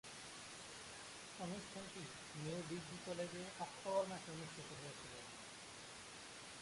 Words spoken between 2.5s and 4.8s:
degree কলেজে October মাসে অনুষ্ঠিত